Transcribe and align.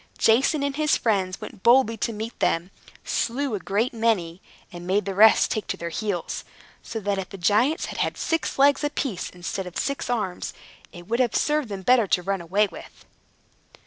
Jason 0.17 0.63
and 0.63 0.77
his 0.77 0.97
friends 0.97 1.39
went 1.39 1.61
boldly 1.61 1.95
to 1.95 2.11
meet 2.11 2.39
them, 2.39 2.71
slew 3.05 3.53
a 3.53 3.59
great 3.59 3.93
many, 3.93 4.41
and 4.71 4.87
made 4.87 5.05
the 5.05 5.13
rest 5.13 5.51
take 5.51 5.67
to 5.67 5.77
their 5.77 5.89
heels, 5.91 6.43
so 6.81 6.99
that 6.99 7.19
if 7.19 7.29
the 7.29 7.37
giants 7.37 7.85
had 7.85 7.99
had 7.99 8.17
six 8.17 8.57
legs 8.57 8.83
apiece 8.83 9.29
instead 9.29 9.67
of 9.67 9.77
six 9.77 10.09
arms, 10.09 10.53
it 10.91 11.07
would 11.07 11.19
have 11.19 11.35
served 11.35 11.69
them 11.69 11.83
better 11.83 12.07
to 12.07 12.23
run 12.23 12.41
away 12.41 12.65
with. 12.65 13.05